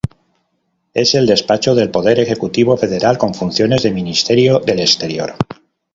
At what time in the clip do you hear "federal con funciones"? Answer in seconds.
2.75-3.83